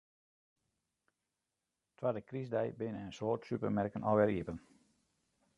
[2.01, 4.57] Twadde krystdei binne in soad supermerken alwer iepen.